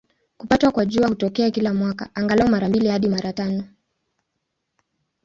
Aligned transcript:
Kupatwa 0.37 0.71
kwa 0.71 0.85
Jua 0.85 1.07
hutokea 1.07 1.51
kila 1.51 1.73
mwaka, 1.73 2.09
angalau 2.15 2.49
mara 2.49 2.69
mbili 2.69 2.87
hadi 2.87 3.09
mara 3.09 3.33
tano. 3.33 3.63